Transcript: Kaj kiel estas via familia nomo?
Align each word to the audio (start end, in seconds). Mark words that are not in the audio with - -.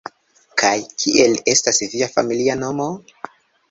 Kaj 0.61 0.71
kiel 1.03 1.37
estas 1.55 1.85
via 1.95 2.11
familia 2.19 2.61
nomo? 2.67 2.93